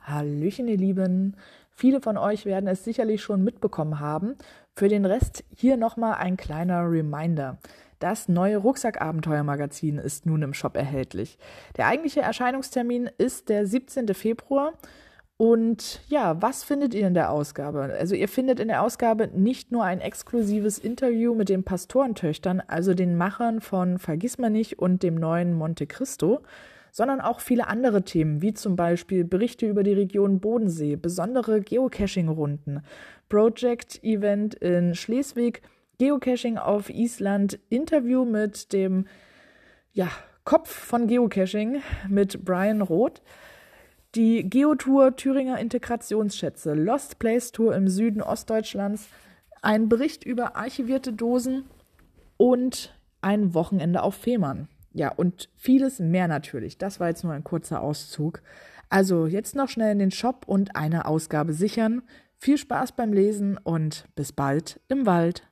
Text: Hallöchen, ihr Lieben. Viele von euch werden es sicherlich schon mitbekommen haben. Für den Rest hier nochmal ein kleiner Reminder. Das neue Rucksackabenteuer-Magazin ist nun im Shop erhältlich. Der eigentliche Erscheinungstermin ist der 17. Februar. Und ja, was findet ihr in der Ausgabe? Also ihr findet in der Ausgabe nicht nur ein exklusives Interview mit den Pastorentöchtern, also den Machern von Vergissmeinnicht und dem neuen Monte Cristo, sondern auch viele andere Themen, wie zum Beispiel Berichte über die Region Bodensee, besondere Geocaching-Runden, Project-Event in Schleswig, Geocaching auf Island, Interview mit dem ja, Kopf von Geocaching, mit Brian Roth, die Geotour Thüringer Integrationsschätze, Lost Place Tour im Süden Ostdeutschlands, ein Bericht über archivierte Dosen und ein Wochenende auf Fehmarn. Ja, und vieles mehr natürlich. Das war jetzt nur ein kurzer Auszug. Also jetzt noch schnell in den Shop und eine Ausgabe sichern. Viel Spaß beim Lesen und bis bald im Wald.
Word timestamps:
Hallöchen, 0.00 0.68
ihr 0.68 0.76
Lieben. 0.76 1.36
Viele 1.70 2.00
von 2.00 2.16
euch 2.16 2.46
werden 2.46 2.68
es 2.68 2.84
sicherlich 2.84 3.22
schon 3.22 3.42
mitbekommen 3.42 3.98
haben. 3.98 4.36
Für 4.76 4.88
den 4.88 5.04
Rest 5.04 5.44
hier 5.56 5.76
nochmal 5.76 6.14
ein 6.14 6.36
kleiner 6.36 6.88
Reminder. 6.88 7.58
Das 7.98 8.28
neue 8.28 8.58
Rucksackabenteuer-Magazin 8.58 9.98
ist 9.98 10.26
nun 10.26 10.42
im 10.42 10.54
Shop 10.54 10.76
erhältlich. 10.76 11.38
Der 11.76 11.88
eigentliche 11.88 12.20
Erscheinungstermin 12.20 13.10
ist 13.18 13.48
der 13.48 13.66
17. 13.66 14.14
Februar. 14.14 14.74
Und 15.36 16.00
ja, 16.06 16.40
was 16.40 16.62
findet 16.62 16.94
ihr 16.94 17.08
in 17.08 17.14
der 17.14 17.30
Ausgabe? 17.30 17.82
Also 17.98 18.14
ihr 18.14 18.28
findet 18.28 18.60
in 18.60 18.68
der 18.68 18.82
Ausgabe 18.82 19.28
nicht 19.28 19.72
nur 19.72 19.82
ein 19.82 20.00
exklusives 20.00 20.78
Interview 20.78 21.34
mit 21.34 21.48
den 21.48 21.64
Pastorentöchtern, 21.64 22.62
also 22.68 22.94
den 22.94 23.16
Machern 23.16 23.60
von 23.60 23.98
Vergissmeinnicht 23.98 24.78
und 24.78 25.02
dem 25.02 25.16
neuen 25.16 25.54
Monte 25.54 25.88
Cristo, 25.88 26.42
sondern 26.94 27.20
auch 27.20 27.40
viele 27.40 27.66
andere 27.66 28.04
Themen, 28.04 28.40
wie 28.40 28.54
zum 28.54 28.76
Beispiel 28.76 29.24
Berichte 29.24 29.66
über 29.66 29.82
die 29.82 29.94
Region 29.94 30.38
Bodensee, 30.38 30.94
besondere 30.94 31.60
Geocaching-Runden, 31.60 32.82
Project-Event 33.28 34.54
in 34.54 34.94
Schleswig, 34.94 35.62
Geocaching 35.98 36.56
auf 36.56 36.90
Island, 36.90 37.58
Interview 37.68 38.24
mit 38.24 38.72
dem 38.72 39.08
ja, 39.92 40.08
Kopf 40.44 40.70
von 40.70 41.08
Geocaching, 41.08 41.82
mit 42.08 42.44
Brian 42.44 42.80
Roth, 42.80 43.22
die 44.14 44.48
Geotour 44.48 45.16
Thüringer 45.16 45.58
Integrationsschätze, 45.58 46.74
Lost 46.74 47.18
Place 47.18 47.50
Tour 47.50 47.74
im 47.74 47.88
Süden 47.88 48.22
Ostdeutschlands, 48.22 49.08
ein 49.62 49.88
Bericht 49.88 50.22
über 50.22 50.54
archivierte 50.54 51.12
Dosen 51.12 51.64
und 52.36 52.94
ein 53.20 53.52
Wochenende 53.52 54.04
auf 54.04 54.14
Fehmarn. 54.14 54.68
Ja, 54.94 55.12
und 55.12 55.50
vieles 55.56 55.98
mehr 55.98 56.28
natürlich. 56.28 56.78
Das 56.78 57.00
war 57.00 57.08
jetzt 57.08 57.24
nur 57.24 57.34
ein 57.34 57.44
kurzer 57.44 57.82
Auszug. 57.82 58.42
Also 58.88 59.26
jetzt 59.26 59.56
noch 59.56 59.68
schnell 59.68 59.92
in 59.92 59.98
den 59.98 60.12
Shop 60.12 60.44
und 60.46 60.76
eine 60.76 61.06
Ausgabe 61.06 61.52
sichern. 61.52 62.02
Viel 62.38 62.58
Spaß 62.58 62.92
beim 62.92 63.12
Lesen 63.12 63.58
und 63.58 64.06
bis 64.14 64.32
bald 64.32 64.80
im 64.88 65.04
Wald. 65.04 65.42